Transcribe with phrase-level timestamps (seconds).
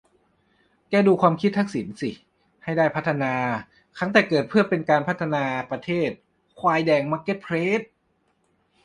[0.89, 2.11] แกดูความคิดทักษิณสิ
[2.63, 3.33] ให้ได้พัฒนา
[3.97, 6.09] คั้งแต่เกิดเพื่อเป็นกำลังพัฒนาประเทศ
[6.59, 7.81] ควายแดงมาร์เก็ตเพลส